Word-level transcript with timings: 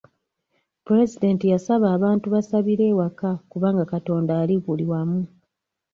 Pulezidenti 0.85 1.45
yasaba 1.53 1.85
abantu 1.97 2.27
basabire 2.33 2.83
ewaka 2.91 3.29
kubanga 3.51 3.83
Katonda 3.93 4.31
ali 4.41 4.55
buli 4.63 4.85
wamu. 4.91 5.21